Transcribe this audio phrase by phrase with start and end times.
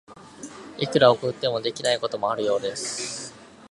[0.79, 3.35] いくら送っても、できないこともあるようです。